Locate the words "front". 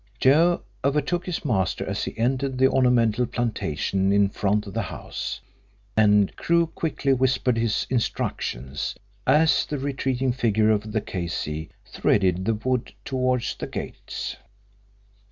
4.29-4.65